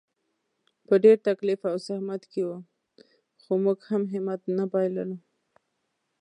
په 0.87 0.93
ډېر 1.03 1.17
تکلیف 1.27 1.61
او 1.71 1.75
زحمت 1.85 2.21
کې 2.31 2.41
وو، 2.47 2.57
خو 3.41 3.51
موږ 3.63 3.79
هم 3.89 4.03
همت 4.13 4.41
نه 4.57 4.65
بایللو. 4.71 5.17